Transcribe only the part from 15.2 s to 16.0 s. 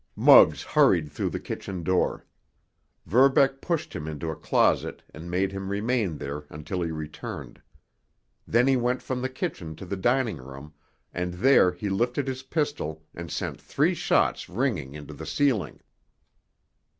ceiling.